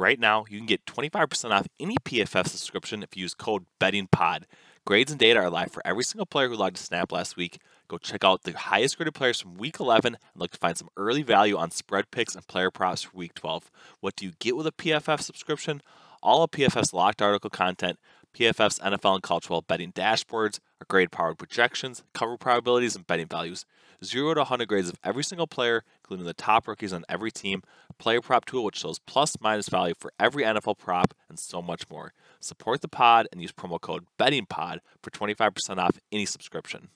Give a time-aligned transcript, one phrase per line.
[0.00, 4.44] Right now, you can get 25% off any PFF subscription if you use code BettingPod.
[4.86, 7.58] Grades and data are live for every single player who logged to Snap last week.
[7.86, 10.88] Go check out the highest graded players from week 11 and look to find some
[10.96, 13.70] early value on spread picks and player props for week 12.
[14.00, 15.82] What do you get with a PFF subscription?
[16.22, 17.98] All of PFF's locked article content,
[18.34, 23.26] PFF's NFL and college football betting dashboards, our grade powered projections, cover probabilities, and betting
[23.26, 23.66] values.
[24.02, 27.62] Zero to 100 grades of every single player, including the top rookies on every team,
[28.00, 31.88] player prop tool which shows plus minus value for every NFL prop, and so much
[31.90, 32.12] more.
[32.40, 36.88] Support the pod and use promo code BettingPod for 25% off any subscription.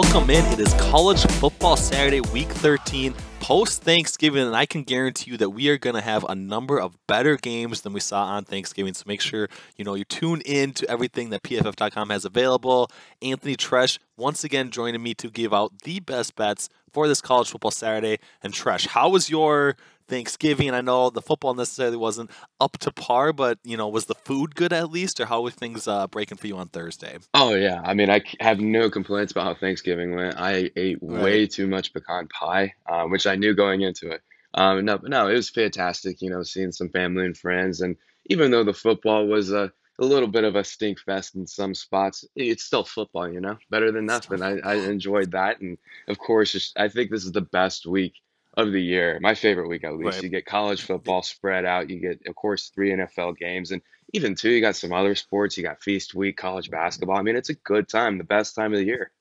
[0.00, 0.44] Welcome in.
[0.52, 5.50] It is College Football Saturday, Week 13, post Thanksgiving, and I can guarantee you that
[5.50, 8.94] we are going to have a number of better games than we saw on Thanksgiving.
[8.94, 12.92] So make sure you know you tune in to everything that PFF.com has available.
[13.20, 17.50] Anthony Treash once again joining me to give out the best bets for this College
[17.50, 18.20] Football Saturday.
[18.40, 19.76] And Tresh, how was your
[20.08, 20.72] Thanksgiving.
[20.72, 24.54] I know the football necessarily wasn't up to par, but you know, was the food
[24.54, 27.18] good at least, or how were things uh, breaking for you on Thursday?
[27.34, 30.36] Oh yeah, I mean, I have no complaints about how Thanksgiving went.
[30.38, 34.22] I ate way too much pecan pie, um, which I knew going into it.
[34.54, 36.22] Um, no, but no, it was fantastic.
[36.22, 40.04] You know, seeing some family and friends, and even though the football was a a
[40.04, 43.30] little bit of a stink fest in some spots, it's still football.
[43.30, 44.42] You know, better than nothing.
[44.42, 45.76] I, I enjoyed that, and
[46.08, 48.14] of course, just, I think this is the best week
[48.58, 49.18] of the year.
[49.22, 50.16] My favorite week, at least.
[50.16, 50.24] Right.
[50.24, 51.88] You get college football spread out.
[51.88, 53.80] You get, of course, three NFL games, and
[54.12, 54.50] even two.
[54.50, 55.56] You got some other sports.
[55.56, 57.16] You got feast week, college basketball.
[57.16, 59.12] I mean, it's a good time, the best time of the year.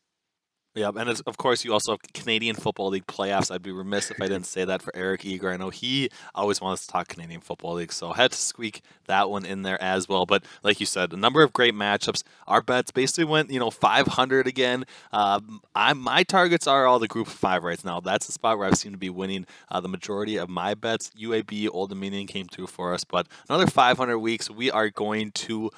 [0.77, 3.49] Yeah, and of course you also have Canadian Football League playoffs.
[3.49, 5.51] I'd be remiss if I didn't say that for Eric Eager.
[5.51, 8.83] I know he always wants to talk Canadian Football League, so I had to squeak
[9.07, 10.27] that one in there as well.
[10.27, 12.21] But like you said, a number of great matchups.
[12.45, 14.85] Our bets basically went, you know, 500 again.
[15.11, 17.99] Um, I my targets are all the Group Five right now.
[17.99, 21.09] That's the spot where I seem to be winning uh, the majority of my bets.
[21.19, 24.47] UAB Old Dominion came through for us, but another 500 weeks.
[24.47, 25.71] We are going to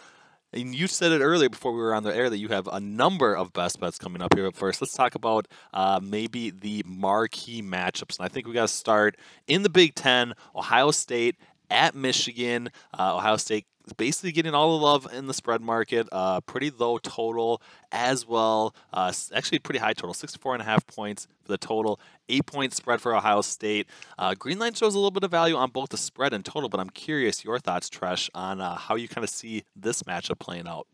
[0.53, 2.79] and you said it earlier before we were on the air that you have a
[2.79, 4.45] number of best bets coming up here.
[4.45, 8.17] But first, let's talk about uh, maybe the marquee matchups.
[8.17, 9.17] And I think we got to start
[9.47, 11.35] in the Big Ten Ohio State
[11.69, 12.69] at Michigan.
[12.97, 16.07] Uh, Ohio State basically getting all the love in the spread market.
[16.11, 17.61] Uh, pretty low total
[17.91, 18.75] as well.
[18.94, 22.00] Uh, actually, pretty high total, 64 and a half points for the total.
[22.27, 23.88] Eight point spread for Ohio State.
[24.17, 26.69] Uh, Green Line shows a little bit of value on both the spread and total,
[26.69, 30.39] but I'm curious your thoughts, Treash, on uh, how you kind of see this matchup
[30.39, 30.88] playing out.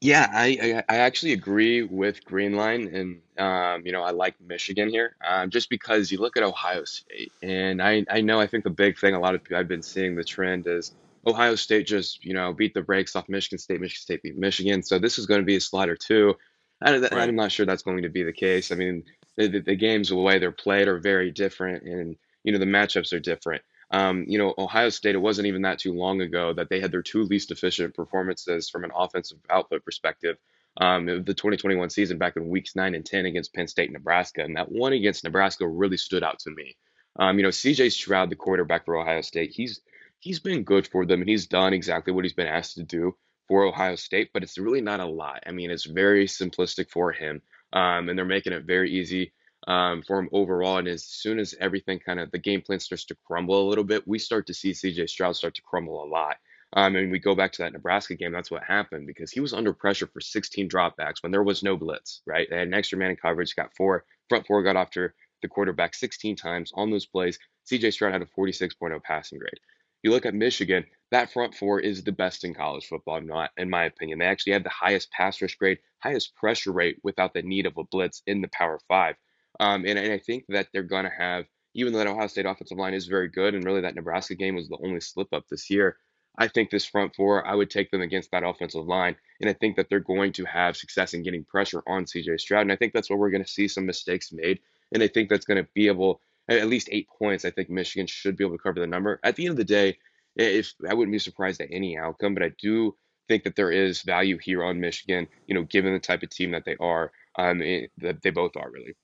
[0.00, 5.16] Yeah, I, I actually agree with Greenline, and um, you know I like Michigan here,
[5.26, 8.70] um, just because you look at Ohio State, and I I know I think the
[8.70, 10.94] big thing a lot of people I've been seeing the trend is
[11.28, 13.80] Ohio State just, you know, beat the brakes off Michigan State.
[13.80, 14.82] Michigan State beat Michigan.
[14.82, 16.34] So this is going to be a slider too.
[16.80, 17.28] And Right.
[17.28, 18.70] I'm not sure that's going to be the case.
[18.72, 19.04] I mean,
[19.36, 22.66] the, the, the games, the way they're played are very different, and you know the
[22.66, 23.62] matchups are different.
[23.90, 25.14] Um, you know, Ohio State.
[25.14, 28.68] It wasn't even that too long ago that they had their two least efficient performances
[28.70, 30.36] from an offensive output perspective.
[30.80, 34.42] Um, the 2021 season back in weeks nine and 10 against Penn State and Nebraska,
[34.44, 36.76] and that one against Nebraska really stood out to me.
[37.18, 39.80] Um, you know, CJ Stroud, the quarterback for Ohio State, he's
[40.28, 43.16] he's been good for them and he's done exactly what he's been asked to do
[43.48, 45.42] for Ohio State, but it's really not a lot.
[45.46, 47.40] I mean, it's very simplistic for him,
[47.72, 49.32] um, and they're making it very easy
[49.66, 50.76] um, for him overall.
[50.76, 53.84] And as soon as everything kind of the game plan starts to crumble a little
[53.84, 56.36] bit, we start to see CJ Stroud start to crumble a lot.
[56.74, 58.30] Um, and we go back to that Nebraska game.
[58.30, 61.74] That's what happened because he was under pressure for 16 dropbacks when there was no
[61.78, 62.20] blitz.
[62.26, 65.48] Right, they had an extra man in coverage, got four front four, got after the
[65.48, 67.38] quarterback 16 times on those plays.
[67.70, 69.60] CJ Stroud had a 46.0 passing grade.
[70.02, 73.70] You look at Michigan, that front four is the best in college football, not in
[73.70, 74.18] my opinion.
[74.18, 77.76] They actually have the highest pass rush grade, highest pressure rate without the need of
[77.78, 79.16] a blitz in the Power Five.
[79.58, 82.46] Um, and, and I think that they're going to have, even though that Ohio State
[82.46, 85.48] offensive line is very good, and really that Nebraska game was the only slip up
[85.48, 85.96] this year.
[86.40, 89.16] I think this front four, I would take them against that offensive line.
[89.40, 92.62] And I think that they're going to have success in getting pressure on CJ Stroud.
[92.62, 94.60] And I think that's where we're going to see some mistakes made.
[94.94, 97.44] And I think that's going to be able at least eight points.
[97.44, 99.20] I think Michigan should be able to cover the number.
[99.22, 99.98] At the end of the day,
[100.36, 102.96] if I wouldn't be surprised at any outcome, but I do
[103.26, 105.28] think that there is value here on Michigan.
[105.46, 108.56] You know, given the type of team that they are, um, it, that they both
[108.56, 108.94] are really.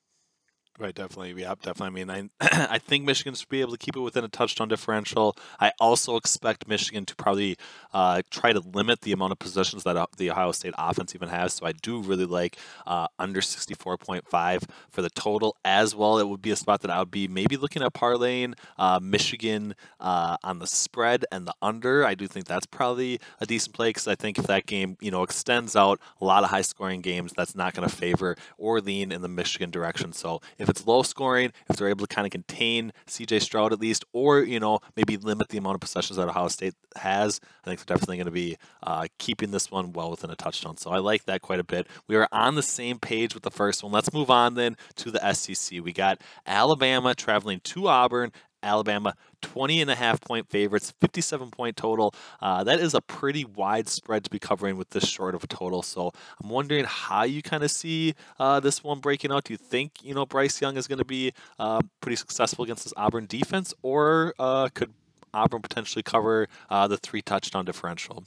[0.77, 1.41] Right, definitely.
[1.41, 2.03] Yeah, definitely.
[2.03, 4.67] I mean, I I think Michigan should be able to keep it within a touchdown
[4.67, 5.37] differential.
[5.61, 7.57] I also expect Michigan to probably
[7.93, 11.29] uh, try to limit the amount of possessions that uh, the Ohio State offense even
[11.29, 11.53] has.
[11.53, 16.19] So I do really like uh, under 64.5 for the total as well.
[16.19, 19.77] It would be a spot that I would be maybe looking at parlaying uh, Michigan
[20.01, 22.05] uh, on the spread and the under.
[22.05, 25.13] I do think that's probably a decent play because I think if that game, you
[25.13, 28.81] know, extends out a lot of high scoring games, that's not going to favor or
[28.81, 30.13] lean in the Michigan direction.
[30.13, 33.81] So if it's low scoring, if they're able to kind of contain CJ Stroud at
[33.81, 37.69] least, or you know maybe limit the amount of possessions that Ohio State has, I
[37.69, 40.77] think they're definitely going to be uh, keeping this one well within a touchdown.
[40.79, 41.87] So I like that quite a bit.
[42.09, 43.93] We are on the same page with the first one.
[43.93, 45.85] Let's move on then to the SEC.
[45.85, 48.33] We got Alabama traveling to Auburn
[48.65, 52.15] Alabama, 20 and a half point favorites, 57 point total.
[52.41, 55.47] Uh, that is a pretty wide spread to be covering with this short of a
[55.47, 55.83] total.
[55.83, 56.13] So
[56.43, 59.45] I'm wondering how you kind of see uh, this one breaking out.
[59.45, 62.85] Do you think, you know, Bryce Young is going to be uh, pretty successful against
[62.85, 64.93] this Auburn defense, or uh, could
[65.33, 68.25] Auburn potentially cover uh, the three touchdown differential?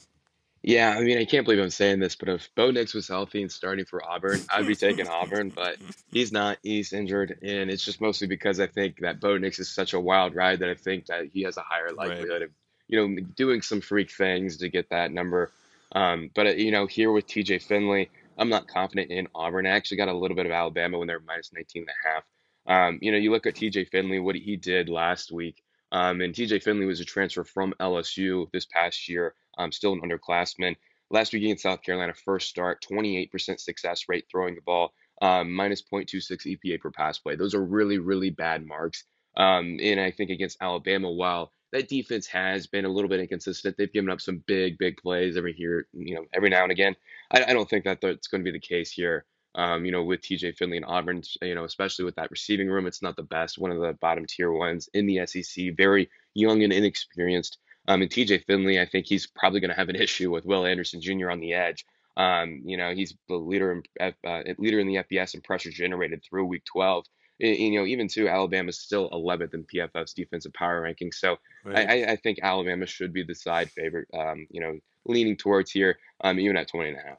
[0.62, 3.42] Yeah, I mean, I can't believe I'm saying this, but if Bo Nix was healthy
[3.42, 5.78] and starting for Auburn, I'd be taking Auburn, but
[6.12, 6.58] he's not.
[6.62, 10.00] He's injured, and it's just mostly because I think that Bo Nix is such a
[10.00, 12.10] wild ride that I think that he has a higher Right.
[12.10, 12.50] likelihood of,
[12.88, 15.52] you know, doing some freak things to get that number.
[15.92, 19.66] Um, but uh, you know, here with TJ Finley, I'm not confident in Auburn.
[19.66, 22.08] I actually got a little bit of Alabama when they were minus 19 and a
[22.08, 22.24] half.
[22.66, 25.62] Um, you know, you look at TJ Finley, what he did last week,
[25.92, 30.00] um, and TJ Finley was a transfer from LSU this past year um, still an
[30.00, 30.76] underclassman.
[31.10, 35.82] Last week against South Carolina, first start, 28% success rate throwing the ball, um, minus
[35.82, 37.34] 0.26 EPA per pass play.
[37.34, 39.04] Those are really, really bad marks.
[39.36, 43.76] Um, and I think against Alabama, while that defense has been a little bit inconsistent,
[43.76, 46.96] they've given up some big, big plays every here, you know, every now and again.
[47.30, 49.24] I, I don't think that that's going to be the case here.
[49.54, 52.86] Um, you know, with TJ Finley and Auburn, you know, especially with that receiving room,
[52.86, 56.62] it's not the best, one of the bottom tier ones in the SEC, very young
[56.62, 57.58] and inexperienced.
[57.88, 60.66] Um, and TJ Finley, I think he's probably going to have an issue with Will
[60.66, 61.30] Anderson Jr.
[61.30, 61.84] on the edge.
[62.16, 63.82] Um, you know, he's the leader in
[64.26, 67.04] uh, leader in the FBS and pressure generated through Week 12.
[67.40, 71.12] And, you know, even too, Alabama's still 11th in PFF's defensive power ranking.
[71.12, 71.88] So I, Right.
[71.88, 74.08] I I think Alabama should be the side favorite.
[74.12, 77.18] Um, you know, leaning towards here, um, even at 20 and a half.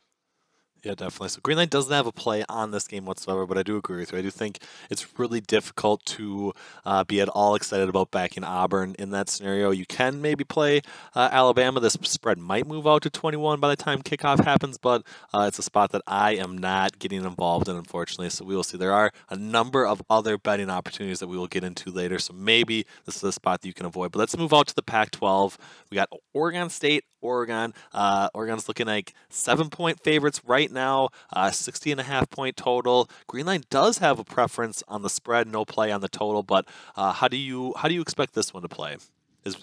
[0.82, 1.30] Yeah, definitely.
[1.30, 4.14] So Greenline doesn't have a play on this game whatsoever, but I do agree with
[4.14, 4.18] you.
[4.18, 4.60] I do think
[4.90, 6.54] it's really difficult to
[6.86, 9.72] uh, be at all excited about backing Auburn in that scenario.
[9.72, 10.82] You can maybe play
[11.16, 11.82] uh, Alabama.
[11.82, 15.60] This spread might move out to 21 by the time kickoff happens, but uh, it's
[15.60, 18.30] a spot that I am not getting involved in, unfortunately.
[18.30, 18.78] So we will see.
[18.78, 22.20] There are a number of other betting opportunities that we will get into later.
[22.20, 24.14] So maybe this is a spot that you can avoid.
[24.14, 25.58] But let's move out to the Pac 12.
[25.92, 27.74] We got Oregon State, Oregon.
[27.94, 32.58] Uh, Oregon's looking like seven point favorites right now, uh, 60 and a half point
[32.58, 33.10] total.
[33.28, 36.68] Green Line does have a preference on the spread, no play on the total, but
[36.96, 38.98] uh, how do you how do you expect this one to play?
[39.46, 39.58] Is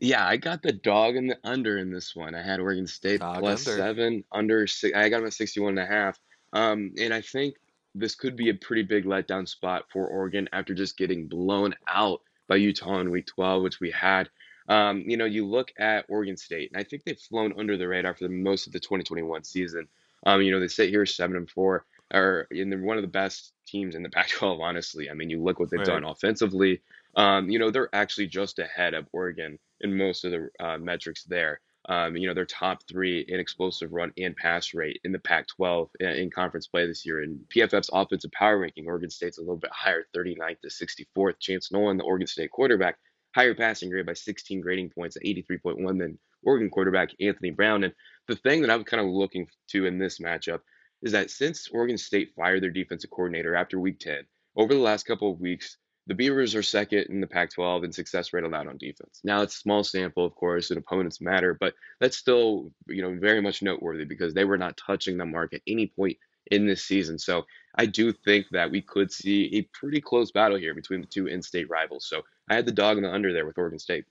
[0.00, 2.34] Yeah, I got the dog and the under in this one.
[2.34, 3.78] I had Oregon State plus under?
[3.78, 4.96] seven, under six.
[4.96, 6.18] I got them at 61 and a half.
[6.52, 7.56] Um, and I think
[7.94, 12.20] this could be a pretty big letdown spot for Oregon after just getting blown out
[12.48, 14.28] by Utah in week 12, which we had.
[14.68, 17.88] Um, you know, you look at Oregon State, and I think they've flown under the
[17.88, 19.88] radar for the most of the 2021 season.
[20.26, 23.08] Um, you know, they sit here seven and four, or and they're one of the
[23.08, 25.10] best teams in the Pac-12, honestly.
[25.10, 25.86] I mean, you look what they've Right.
[25.86, 26.80] done offensively.
[27.16, 31.24] Um, you know, they're actually just ahead of Oregon in most of the uh, metrics
[31.24, 31.60] there.
[31.88, 35.48] Um, you know, they're top three in explosive run and pass rate in the Pac
[35.48, 37.22] 12 in, in conference play this year.
[37.22, 41.40] And PFF's offensive power ranking, Oregon State's a little bit higher, 39th to 64th.
[41.40, 42.98] Chance Nolan, the Oregon State quarterback,
[43.34, 47.84] higher passing grade by 16 grading points at 83.1 than Oregon quarterback Anthony Brown.
[47.84, 47.94] And
[48.28, 50.60] the thing that I'm kind of looking to in this matchup
[51.02, 54.24] is that since Oregon State fired their defensive coordinator after week 10,
[54.56, 57.92] over the last couple of weeks, the Beavers are second in the Pac 12 in
[57.92, 59.20] success rate allowed on defense.
[59.22, 63.16] Now, it's a small sample, of course, and opponents matter, but that's still, you know,
[63.20, 66.18] very much noteworthy because they were not touching the mark at any point
[66.50, 67.18] in this season.
[67.18, 67.44] So
[67.76, 71.26] I do think that we could see a pretty close battle here between the two
[71.26, 72.06] in-state rivals.
[72.06, 74.04] So I had the dog in the under there with Oregon State.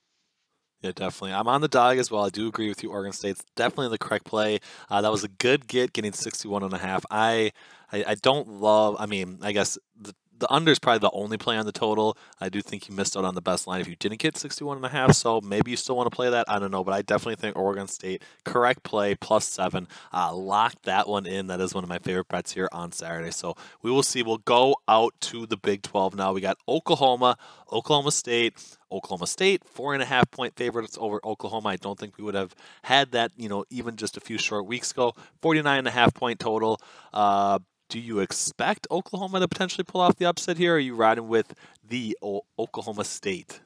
[0.82, 1.34] Yeah, definitely.
[1.34, 2.26] I'm on the dog as well.
[2.26, 2.92] I do agree with you.
[2.92, 4.60] Oregon State's definitely the correct play.
[4.90, 7.06] Uh, that was a good get, getting 61 and a half.
[7.12, 7.52] I,
[7.92, 8.96] I, I don't love.
[8.98, 12.18] I mean, I guess the the under is probably the only play on the total.
[12.42, 14.78] I do think you missed out on the best line if you didn't get 61
[14.78, 15.14] and a half.
[15.14, 16.50] So maybe you still want to play that.
[16.50, 19.88] I don't know, but I definitely think Oregon State correct play plus seven.
[20.12, 21.48] Uh, lock that one in.
[21.48, 23.32] That is one of my favorite bets here on Saturday.
[23.32, 24.24] So we will see.
[24.24, 26.34] We'll go out to the Big 12 now.
[26.34, 27.38] We got Oklahoma,
[27.72, 28.78] Oklahoma State.
[28.92, 31.70] Oklahoma State, four and a half point favorites over Oklahoma.
[31.70, 34.66] I don't think we would have had that, you know, even just a few short
[34.66, 35.14] weeks ago.
[35.42, 36.78] 49 and a half point total.
[37.14, 37.60] Uh,
[37.92, 40.74] do you expect Oklahoma to potentially pull off the upset here?
[40.74, 41.54] Or are you riding with
[41.88, 43.60] the o- Oklahoma State?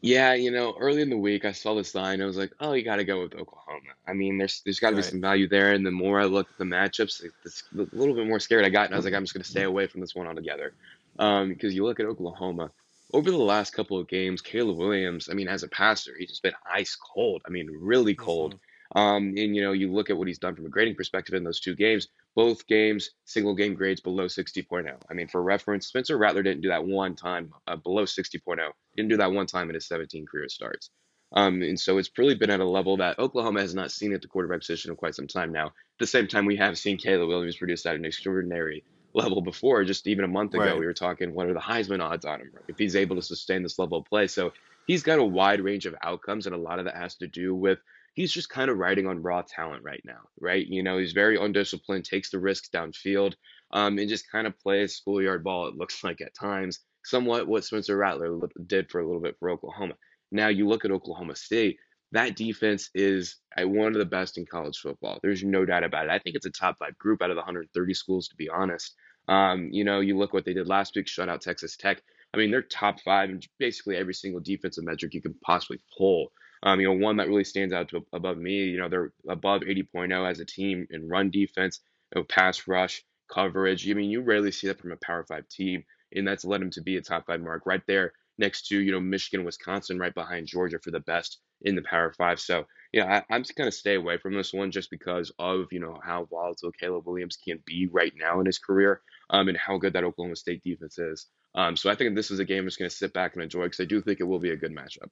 [0.00, 2.22] Yeah, you know, early in the week I saw this line.
[2.22, 3.94] I was like, oh, you got to go with Oklahoma.
[4.06, 5.10] I mean, there's there's got to be Right.
[5.10, 5.72] some value there.
[5.72, 8.64] And the more I looked at the matchups, like, this, a little bit more scared
[8.64, 10.26] I got, and I was like, I'm just going to stay away from this one
[10.28, 10.74] altogether.
[11.18, 12.70] Um, because you look at Oklahoma
[13.12, 15.28] over the last couple of games, Caleb Williams.
[15.30, 17.42] I mean, as a passer, he's just been ice cold.
[17.46, 18.54] I mean, really cold.
[18.54, 21.34] hmm Um, and you know, you look at what he's done from a grading perspective
[21.34, 22.08] in those two games.
[22.36, 24.88] Both games, single game grades below 60.0.
[25.08, 28.56] I mean, for reference, Spencer Rattler didn't do that one time uh, below 60.0.
[28.96, 30.90] Didn't do that one time in his 17 career starts.
[31.32, 34.22] Um, and so it's really been at a level that Oklahoma has not seen at
[34.22, 35.66] the quarterback position in quite some time now.
[35.66, 39.84] At the same time, we have seen Caleb Williams produce at an extraordinary level before.
[39.84, 40.78] Just even a month ago, Right.
[40.78, 42.64] we were talking what are the Heisman odds on him, right?
[42.68, 44.26] if he's able to sustain this level of play.
[44.28, 44.52] So
[44.86, 47.54] he's got a wide range of outcomes, and a lot of that has to do
[47.54, 47.78] with
[48.14, 50.66] he's just kind of riding on raw talent right now, right?
[50.66, 53.34] You know, he's very undisciplined, takes the risks downfield,
[53.72, 57.64] um, and just kind of plays schoolyard ball, it looks like at times, somewhat what
[57.64, 59.94] Spencer Rattler did for a little bit for Oklahoma.
[60.32, 61.76] Now you look at Oklahoma State,
[62.12, 65.18] that defense is uh, one of the best in college football.
[65.22, 66.10] There's no doubt about it.
[66.10, 68.94] I think it's a top five group out of the 130 schools, to be honest.
[69.26, 72.02] Um, you know, you look what they did last week, shut out Texas Tech.
[72.32, 76.30] I mean, they're top five in basically every single defensive metric you can possibly pull.
[76.64, 79.62] Um, you know, one that really stands out to above me, you know, they're above
[79.62, 81.80] 80.0 as a team in run defense,
[82.14, 83.88] you know, pass rush, coverage.
[83.90, 86.70] I mean, you rarely see that from a Power Five team, and that's led them
[86.72, 90.14] to be a top five mark right there next to, you know, Michigan, Wisconsin, right
[90.14, 92.40] behind Georgia for the best in the Power Five.
[92.40, 95.32] So, you know, I, I'm just going to stay away from this one just because
[95.38, 99.48] of, you know, how volatile Caleb Williams can be right now in his career um,
[99.48, 101.26] and how good that Oklahoma State defense is.
[101.54, 103.42] Um, so I think this is a game I'm just going to sit back and
[103.42, 105.08] enjoy because I do think it will be a good matchup.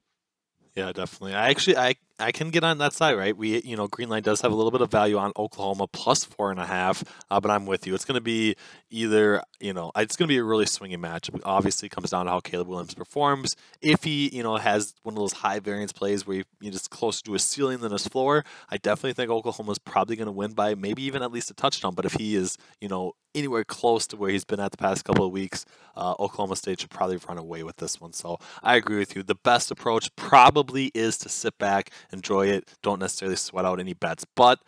[0.75, 1.35] Yeah, definitely.
[1.35, 3.37] I actually I I can get on that side, right?
[3.37, 6.51] We you know Greenline does have a little bit of value on Oklahoma plus four
[6.51, 7.95] and a half, uh, but I'm with you.
[7.95, 8.57] It's going to be
[8.91, 11.29] either you know it's going to be a really swinging match.
[11.29, 13.57] Obviously it obviously comes down to how Caleb Williams performs.
[13.81, 16.91] If he you know has one of those high variance plays where he, he's just
[16.91, 20.53] closer to his ceiling than his floor, I definitely think Oklahoma's probably going to win
[20.53, 21.95] by maybe even at least a touchdown.
[21.95, 25.05] But if he is you know anywhere close to where he's been at the past
[25.05, 25.65] couple of weeks,
[25.97, 28.13] uh, Oklahoma State should probably run away with this one.
[28.13, 29.23] So I agree with you.
[29.23, 33.95] The best approach probably is to sit back, enjoy it, don't necessarily sweat out any
[33.95, 34.25] bets.
[34.35, 34.61] But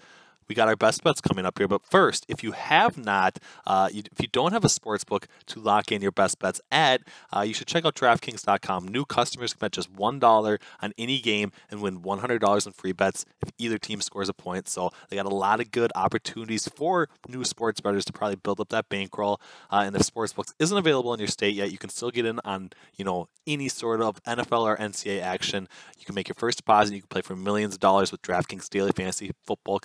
[0.49, 1.69] we got our best bets coming up here.
[1.69, 5.27] But first, if you have not, uh, you, if you don't have a sports book
[5.47, 7.03] to lock in your best bets at,
[7.35, 8.89] uh, you should check out DraftKings.com.
[8.89, 13.25] New customers can bet just $1 on any game and win $100 in free bets
[13.43, 14.69] if either team scores a point.
[14.69, 18.61] So they got a lot of good opportunities for new sports bettors to probably build
[18.61, 19.41] up that bankroll.
[19.71, 22.41] Uh, and if sportsbooks isn't available in your state yet, you can still get in
[22.45, 25.69] on you know any sort of NFL or NCAA action.
[25.99, 26.95] You can make your first deposit.
[26.95, 29.79] You can play for millions of dollars with DraftKings daily fantasy football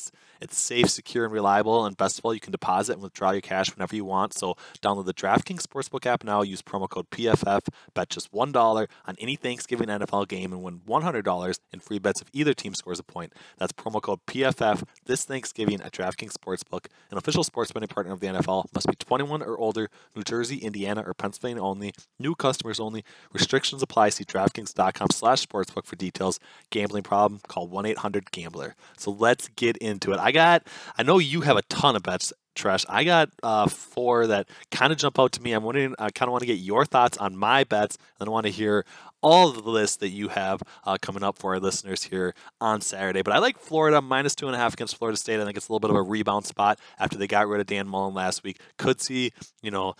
[0.00, 0.12] contests.
[0.40, 1.84] It's safe, secure, and reliable.
[1.84, 4.32] And best of all, you can deposit and withdraw your cash whenever you want.
[4.32, 6.40] So download the DraftKings Sportsbook app now.
[6.40, 7.68] Use promo code PFF.
[7.92, 11.80] Bet just one dollar on any Thanksgiving NFL game and win one hundred dollars in
[11.80, 13.34] free bets if either team scores a point.
[13.58, 18.20] That's promo code PFF this Thanksgiving at DraftKings Sportsbook, an official sports betting partner of
[18.20, 18.64] the NFL.
[18.74, 19.90] Must be 21 or older.
[20.16, 21.92] New Jersey, Indiana, or Pennsylvania only.
[22.18, 23.04] New customers only.
[23.32, 24.08] Restrictions apply.
[24.10, 26.40] See DraftKings.com slash sportsbook for details.
[26.70, 27.40] Gambling problem?
[27.46, 28.74] Call 1-800-GAMBLER.
[28.96, 30.18] So let's get into it.
[30.18, 30.66] I got.
[30.96, 32.32] I know you have a ton of bets.
[32.56, 32.84] Treash.
[32.88, 35.52] I got uh, four that kind of jump out to me.
[35.52, 35.94] I'm wondering.
[35.98, 38.52] I kind of want to get your thoughts on my bets, and I want to
[38.52, 38.84] hear
[39.22, 42.80] all of the lists that you have uh, coming up for our listeners here on
[42.80, 43.22] Saturday.
[43.22, 45.40] But I like Florida minus two and a half against Florida State.
[45.40, 47.66] I think it's a little bit of a rebound spot after they got rid of
[47.66, 48.58] Dan Mullen last week.
[48.78, 49.32] Could see,
[49.62, 49.94] you know,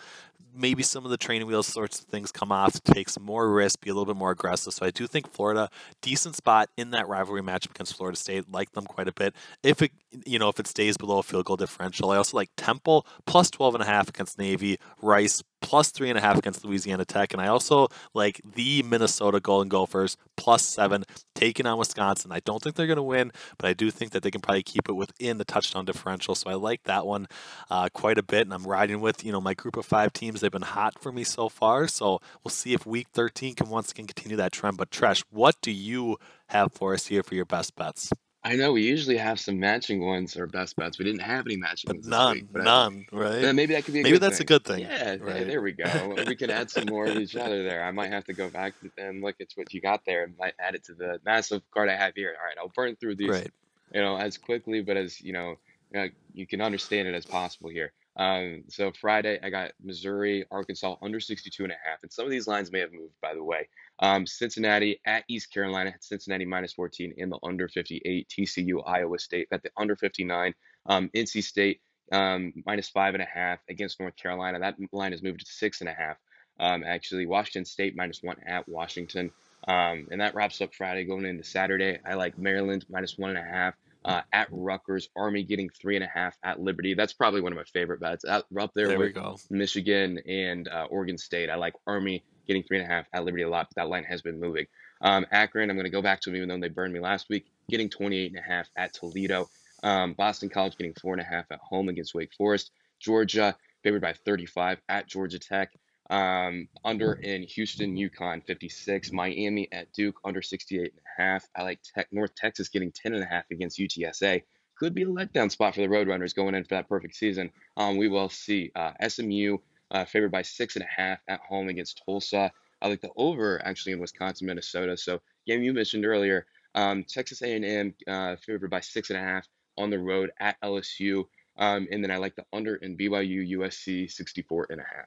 [0.54, 3.80] maybe some of the training wheels sorts of things come off, take some more risk,
[3.80, 4.73] be a little bit more aggressive.
[4.73, 5.69] So I do think Florida,
[6.02, 8.50] decent spot in that rivalry matchup against Florida State.
[8.50, 9.35] Like them quite a bit.
[9.62, 9.92] If it,
[10.26, 13.50] you know, if it stays below a field goal differential, I also like Temple plus
[13.50, 17.33] 12 and a half against Navy, Rice plus three and a half against Louisiana Tech,
[17.33, 22.33] and I also like the Minnesota Golden Gophers plus seven taking on Wisconsin.
[22.33, 24.62] I don't think they're going to win, but I do think that they can probably
[24.62, 26.35] keep it within the touchdown differential.
[26.35, 27.26] So I like that one
[27.71, 30.40] uh, quite a bit, and I'm riding with you know my group of five teams.
[30.40, 33.90] They've been hot for me so far, so we'll see if Week 13 can once
[33.90, 34.76] again continue that trend.
[34.76, 38.11] But Treash, what do you have for us here for your best bets?
[38.43, 40.99] I know we usually have some matching ones or best bets.
[40.99, 43.55] We didn't have any matching But ones this none, week, but none, yeah, right?
[43.55, 44.13] maybe that could be a good thing.
[44.13, 45.47] Maybe that's a good thing, Yeah, right?
[45.47, 46.15] there we go.
[46.27, 47.85] We can add some more of each other there.
[47.85, 50.55] I might have to go back and look at what you got there and might
[50.59, 52.35] add it to the massive card I have here.
[52.41, 53.51] All right, I'll burn through these, Right.
[53.93, 55.57] you know, as quickly but as you know,
[55.95, 57.93] uh, you can understand it as possible here.
[58.17, 62.31] Um, so Friday I got Missouri, Arkansas under 62 and a half, and some of
[62.31, 63.69] these lines may have moved, by the way.
[64.00, 68.28] Um, Cincinnati at East Carolina, Cincinnati minus 14 in the under 58.
[68.28, 70.54] TCU, Iowa State at the under 59.
[70.87, 71.80] Um, NC State
[72.11, 74.59] um, minus five and a half against North Carolina.
[74.61, 76.16] That line has moved to six and a half.
[76.59, 79.30] Um, actually, Washington State minus one at Washington.
[79.69, 81.99] Um, and that wraps up Friday going into Saturday.
[82.04, 86.04] I like Maryland minus one and a half uh, at Rutgers, Army getting three and
[86.04, 86.95] a half at Liberty.
[86.95, 88.25] That's probably one of my favorite bets.
[88.25, 89.37] Out, up there, there with we go.
[89.50, 91.50] Michigan and uh, Oregon State.
[91.50, 94.02] I like Army getting three and a half at Liberty a lot, but that line
[94.02, 94.66] has been moving.
[95.00, 97.28] Um, Akron, I'm going to go back to them even though they burned me last
[97.28, 99.49] week, getting 28 and a half at Toledo.
[99.85, 102.73] Um, Boston College getting four and a half at home against Wake Forest.
[102.99, 103.54] Georgia
[103.85, 105.71] favored by 35 at Georgia Tech.
[106.11, 109.12] Um, under in Houston, UConn 56.
[109.12, 111.45] Miami at Duke under 68 and a half.
[111.54, 114.42] I like Tech, North Texas getting 10 and a half against UTSA.
[114.76, 117.52] Could be a letdown spot for the Roadrunners going in for that perfect season.
[117.76, 118.73] Um, we will see.
[118.75, 119.59] Uh, SMU
[119.91, 122.53] uh, favored by six and a half at home against Tulsa.
[122.83, 124.97] I like the over actually in Wisconsin, Minnesota.
[124.97, 129.47] So game you mentioned earlier, um, Texas A&M uh, favored by six and a half
[129.77, 131.25] on the road at LSU.
[131.59, 135.07] Um, and then I like the under in BYU USC 64 and a half.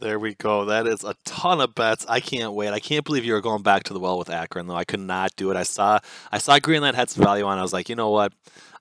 [0.00, 0.64] There we go.
[0.64, 2.04] That is a ton of bets.
[2.08, 2.70] I can't wait.
[2.70, 4.74] I can't believe you were going back to the well with Akron though.
[4.74, 5.56] I could not do it.
[5.56, 6.00] I saw
[6.32, 7.56] I saw Greenline had some value on.
[7.56, 8.32] I was like, you know what?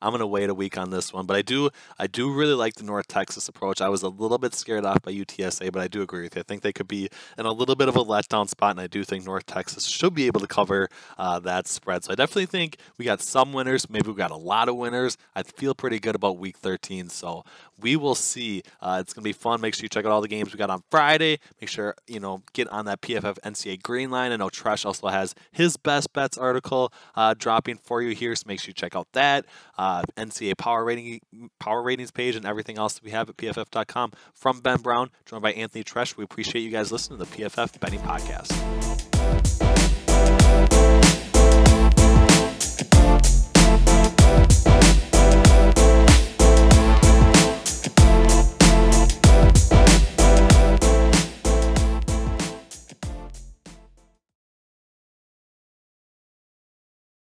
[0.01, 1.25] I'm gonna wait a week on this one.
[1.25, 3.81] But I do I do really like the North Texas approach.
[3.81, 6.41] I was a little bit scared off by UTSA, but I do agree with you.
[6.41, 8.87] I think they could be in a little bit of a letdown spot, and I
[8.87, 12.03] do think North Texas should be able to cover uh, that spread.
[12.03, 13.89] So I definitely think we got some winners.
[13.89, 15.17] Maybe we got a lot of winners.
[15.35, 17.09] I feel pretty good about Week 13.
[17.09, 17.43] So
[17.79, 18.63] we will see.
[18.81, 19.61] Uh, it's gonna be fun.
[19.61, 21.39] Make sure you check out all the games we got on Friday.
[21.59, 24.31] Make sure you know get on that PFF NCAA Green Line.
[24.31, 28.43] I know Treash also has his best bets article uh, dropping for you here, so
[28.47, 29.45] make sure you check out that
[29.91, 31.21] uh, NCAA power rating
[31.59, 34.11] power ratings page and everything else that we have at pff.com.
[34.33, 37.79] From Ben Brown, joined by Anthony Treash, we appreciate you guys listening to the PFF
[37.79, 39.10] Betting Podcast.